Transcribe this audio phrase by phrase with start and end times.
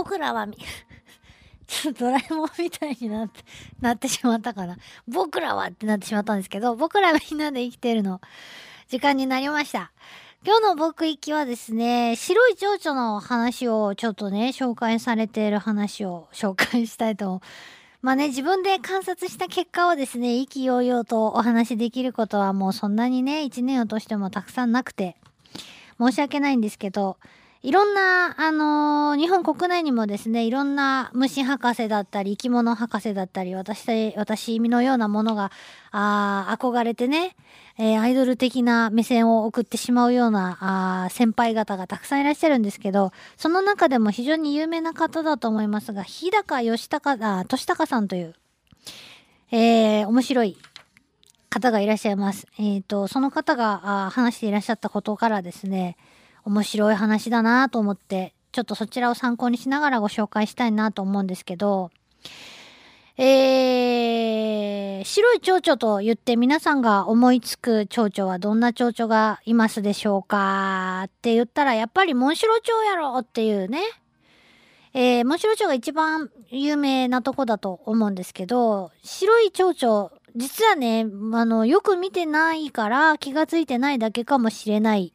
[0.00, 0.48] 僕らは、
[1.68, 3.44] ちょっとドラえもんみたいになって、
[3.82, 4.78] なってしまったかな。
[5.06, 8.22] 僕らはってなってしまったんですけど、僕らみんなで生きてるの、
[8.88, 9.92] 時間になりました。
[10.42, 17.42] 今日の僕行きはですね、白い蝶々の話をちょっとね、紹介されている話を紹介したいと。
[18.00, 25.16] まあね、自分で観察した結果をですね、意気揚々とお話しできることはもうそんなにね、一年を通してもたくさんなくて、
[25.98, 27.18] 申し訳ないんですけど、
[27.62, 35.52] いろんな、あのー、日本国内にもですね、いろんな虫博士だったり、生き物博士だったり、私、私のようなものが、
[35.90, 37.36] あ憧れてね、
[37.76, 40.56] えー、アイドル的な目線を送ってしまうような、
[41.04, 48.34] あ先輩方がたくさんいらっしゃるんですけど、その中でも非常に有名な方だと思いますが、日高義高、あ、俊高さんという、
[49.50, 50.56] えー、面白い
[51.50, 52.46] 方がいらっしゃいます。
[52.58, 55.98] えっ、ー、と、その方があ話していらっしゃったことからですね、
[56.44, 61.90] 面白い話だなと思って、ちょっとそちらを参考にしながらご紹介したいなと思うんですけど、
[63.16, 73.80] えー、白い蝶々と言って皆さんが思いつく蝶々はどんな蝶々がいますでしょうかって言ったらやっぱりモンシロチョウやろっていうね。
[74.92, 85.12] えー、モンシロチョウが一番有名なとこだと思うんですけど、白い蝶々、実はね、あの、よく見てないから気がついてないだけかもしれない。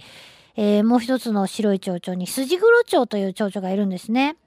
[0.57, 4.37] えー、もう一つの白い蝶々にスジグロチョウという蝶々がいるんですね。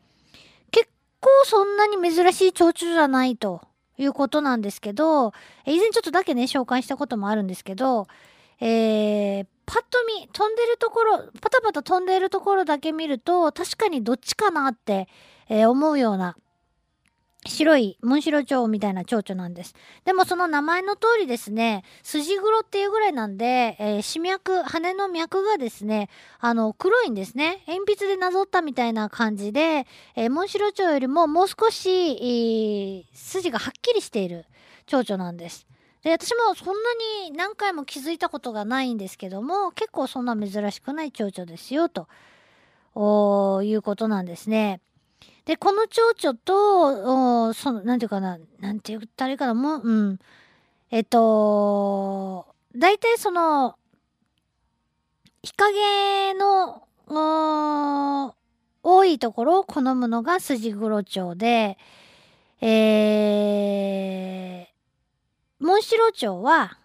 [0.70, 0.89] 結
[1.20, 3.62] 構そんなに珍しい蝶々じゃないと
[3.98, 5.33] いうことなんですけど、
[5.67, 8.06] 以前ちょっとだけね、紹介したこともあるんですけど、
[8.61, 15.09] えー、パッと見、飛んでるところ、パタパタ飛んでるところだけ見ると、確かにどっちかなって、
[15.48, 16.37] えー、思うような、
[17.47, 19.75] 白いモンシロチョウみたいな蝶々なんです。
[20.05, 26.09] でもその名前の通りですね、筋黒っていうぐらいなんで、えー、歯脈、羽の脈がですね、
[26.41, 27.62] あの、黒いんですね。
[27.66, 34.44] 鉛筆でなぞったみたいな感じで、えー、モンシロチョウよりももう少し、えー、筋がはっきりしている
[34.86, 35.66] 蝶々なんです。
[36.03, 36.72] で、私もそんな
[37.28, 42.09] に何回も気づいたことがないんですけども、結構そんな珍しくない蝶々ですよ、と、
[43.62, 44.81] いうことなんですね。
[45.48, 50.19] で、この蝶々と、その、なんていうかな、なんて言ったらいいかな、もう、うん。
[50.91, 52.44] えっと、
[52.76, 53.78] 大体その、
[55.42, 56.82] 日陰の、
[58.82, 61.78] 多いところを好むのが筋黒蝶で、
[62.60, 66.76] えー、モンシロチョウは、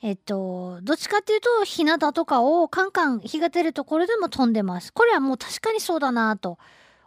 [0.00, 4.90] えっと、どっちかっていうと、日向とかをカンカン日が出るところでも飛んでます。
[4.90, 6.56] これはもう確かにそうだなと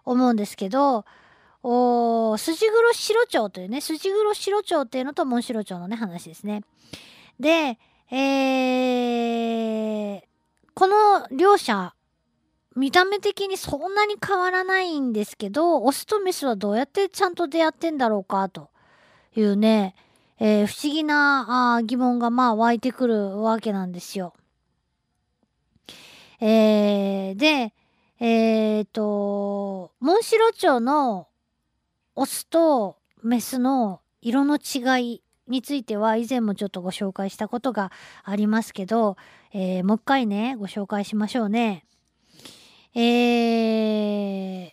[0.06, 1.06] 思うんですけど、
[1.64, 6.62] お筋黒白蝶というね、筋黒白蝶っていうのとモンシロチョウのね、話ですね。
[7.40, 7.80] で、
[8.12, 10.22] えー、
[10.76, 11.96] この両者、
[12.76, 18.70] 見た目的にそんなに変わらないんですけど、オスとメスはどうやってちゃんと出会ってんだろうか、と
[19.36, 19.96] いうね、
[20.40, 24.34] えー、不思議なあ疑問がまあ湧いてくるわけなんですよ。
[26.42, 27.74] えー、で、
[28.20, 31.28] えっ、ー、と、モンシロチョウの
[32.16, 37.92] オスとメスの色の違いについては以前もちょっとご紹介したことが
[38.24, 39.18] ありますけど、
[39.54, 41.86] えー、もう一回ね、ご紹介しましょうね。
[42.94, 44.72] えー、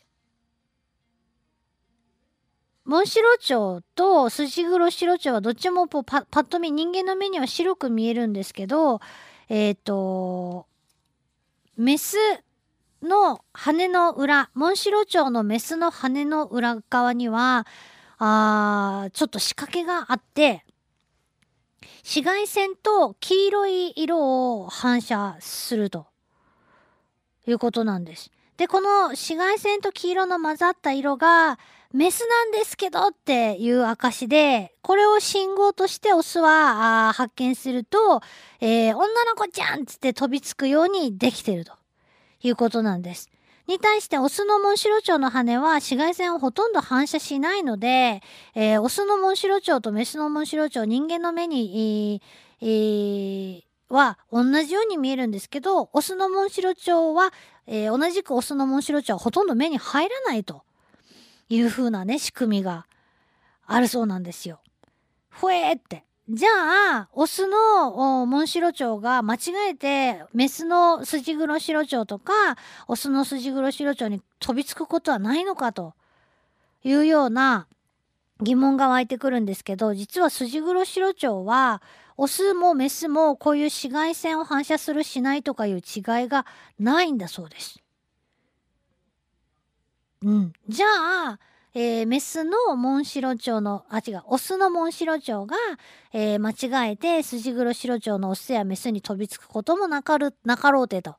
[2.85, 9.01] モンシロチョウとスジグロシロチョウはどっちもパパッと見人間の目には白く見えるんですけど、
[9.49, 10.67] えっ、ー、と、
[11.77, 12.17] メス
[13.03, 17.67] の羽の裏、モンシロチョウのメスの羽の裏側には、
[18.19, 20.65] あちょっと仕掛けがあって、
[22.03, 26.07] 紫外線と黄色い色を反射すると
[27.47, 28.31] いうことなんです。
[28.57, 31.59] で、この紫外線と黄色の混ざった色が、
[31.93, 38.23] メスなんですけどっていう証で、これを信号としてオスは発見すると、
[38.61, 41.82] えー、女の子ちゃんつって飛びつくようにできてると。
[42.43, 43.31] いうことなんです。
[43.67, 48.21] に対してオスのモンシロチョウの羽は紫外線をほとんど反射しないので、
[48.55, 52.21] えー、オスのモンシロチョウとメスのモンシロチョウ人間の目に、
[52.61, 57.33] えー、は同じように見えるんですけど、オスのモンシロチョウは、
[57.67, 60.65] えー、同じくオスのモンシロチョウはほとんど目に入らないと
[61.49, 62.87] いう風なね、仕組みが
[63.67, 64.61] あるそうなんですよ。
[65.29, 66.05] ふえーって。
[66.29, 66.49] じゃ
[67.01, 69.39] あ、オスのモンシロチョウが間違
[69.71, 72.33] えて、メスのスジグロシロチョウとか、
[72.87, 75.95] オスのスジグロシロチョウに飛びつくことはないのかと
[76.85, 77.67] いうような
[78.41, 81.83] 疑問が湧いてくるんですけど、実はスジグロシロチョウは、
[82.17, 85.83] オスもメスもこういう紫外線を反射するしないとかいう違い
[86.29, 86.47] が
[86.79, 87.83] ないんだそうです。
[90.23, 90.53] うん。
[90.69, 91.41] じゃあ、
[91.75, 95.57] えーメスのモンシロチョウの、あ、違う、オスのモンシロチョウが、
[96.13, 96.51] えー間
[96.89, 101.17] 違えてスジグロシロチョウのオスやメスに飛びつくこともなかる、なかろうてと。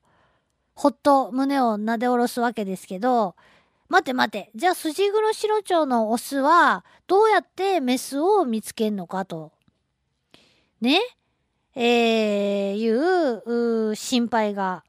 [0.75, 3.35] ほっと胸をなで下ろすわけですけど、
[3.89, 4.51] 待て待て。
[4.55, 9.51] じゃあ、スジグロシロチョウのオスは、どうやってメスを見つけんのかと。
[10.81, 10.99] ね？
[11.75, 14.83] えー、いう心配が、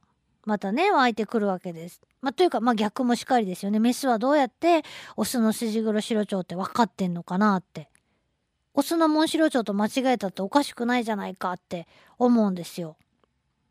[0.45, 2.03] またね、湧いてくるわけです。
[2.25, 3.79] まあ、というか、まあ、逆もしかりですよね。
[3.79, 4.83] メスはどうやって、
[5.15, 7.91] オスのスジグロシロチョウって分かってんのかなって。
[8.73, 11.87] オスのモンシロチョウと間違えたっておかしくないじゃないかって
[12.19, 12.97] 思うんですよ。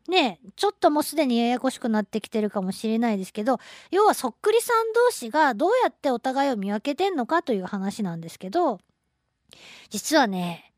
[0.08, 3.58] ねえ、ちょっともうすでにややこしくなってきてるかもしれないですけど、
[3.90, 8.78] 要はそっくりさん同士がどうやってお互いを見分けてんのかという話なんですけど、
[9.90, 10.72] 実はね、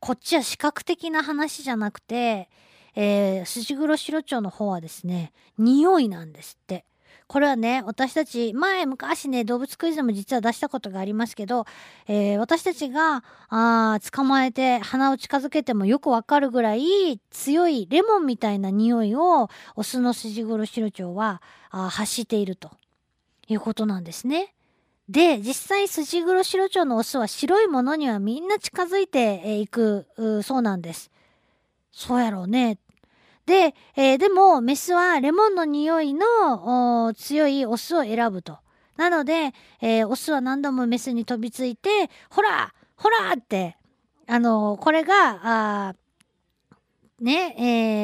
[0.00, 2.50] こっちは視覚的な話じゃなくて、
[2.94, 6.84] えー、スジグロシロチョウの方はですね、匂いなんですって。
[7.28, 11.64] これはね、私たち、前昔ね、動物クイズでも実は出したことがありますけど、
[12.06, 22.70] えー私たちが、あ捕まえて鼻を近づけてもよくわかるぐらい強いレモンみたいな匂いを、オスのスジグロシロチョウはあ発していると
[23.48, 24.54] いうことなんですね。
[25.08, 30.06] で、実際スジグロシロチョウのオスは白いものにはみんな近づいていく
[30.44, 31.10] そうなんです。
[31.90, 32.78] そうやろうね。
[33.46, 38.58] で、えーでもメスはレモンの匂いの強いオスを選ぶと。
[38.96, 43.76] なので、えーオスは何度もメスに飛びついて、ほらほらって、
[44.26, 45.94] あのーこれが、あ
[47.20, 47.54] ね、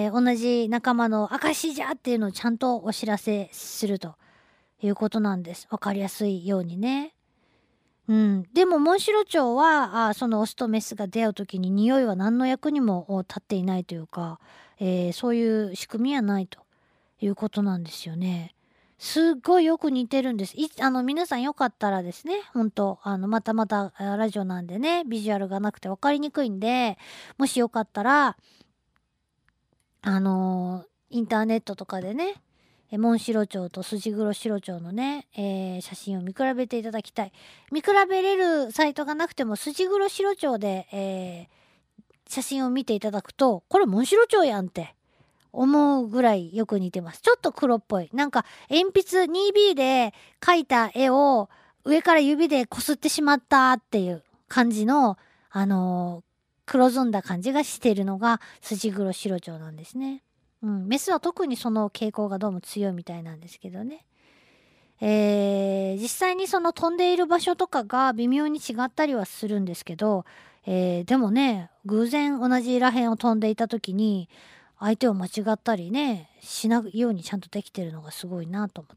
[0.06, 4.14] えー同じ仲間の証じゃっていうのをちゃんとお知らせすると
[4.80, 5.66] いうことなんです。
[5.70, 7.14] わかりやすいようにね。
[8.12, 14.38] うん、でもモンシロチョウはあそのオスとメスが出会う時に匂いは何の役にも立っていないというか、
[14.78, 16.58] えーそういう仕組みはないと
[17.22, 18.54] いうことなんですよね。
[18.98, 20.54] すっごいよく似てるんです。
[20.58, 26.98] いあの皆さんよかったらですね、本当あのまたまたラジオなんでね、ビジュアルがなくて分かりにくいんで、
[27.38, 28.36] もしよかったら、
[30.02, 32.34] あのインターネットとかでね、
[32.98, 37.32] モンシロチョウとスジグロシロチョウのね、えー写真を見比べていただきたい。
[37.70, 41.62] 見比べれるサイトがなくても、スジグロシロチョウで、えー
[42.28, 44.94] 写真を見ていただくと、これモンシロチョウやんって
[45.52, 47.20] 思うぐらいよく似てます。
[47.20, 48.08] ちょっと黒っぽい。
[48.14, 51.50] なんか鉛筆 2B で描いた絵を
[51.84, 55.18] 上から指でこすってしまったっていう感じの、
[55.50, 56.32] あのー
[56.64, 60.22] 黒ずんだ感じがしているのがスジグロシロチョウなんですね。
[60.62, 64.04] うん、メスは特にその傾向がどうも強いみたいなんですけどね。
[65.00, 70.24] えー実際にその飛んでいる場所とかが微妙に違ったりはするんですけど、
[70.64, 74.28] えーでもね偶然同じらへんを飛んでいた時に
[74.78, 78.96] 相手を間違ったりねしないようにちゃんとできてるのがすごいなと思っ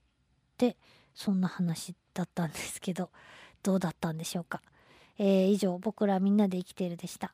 [0.57, 0.77] て
[1.15, 3.09] そんな話だったんですけど
[3.63, 4.61] どうだったんでしょうか。
[5.17, 7.33] えー以上僕らみんなで生きているでした。